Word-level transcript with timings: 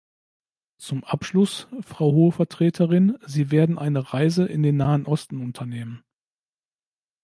Zum 0.79 1.03
Abschluss, 1.03 1.67
Frau 1.81 2.11
Hohe 2.11 2.31
Vertreterin, 2.31 3.19
Sie 3.27 3.51
werden 3.51 3.77
eine 3.77 4.13
Reise 4.15 4.47
in 4.47 4.63
den 4.63 4.77
Nahen 4.77 5.05
Osten 5.05 5.43
unternehmen. 5.43 6.03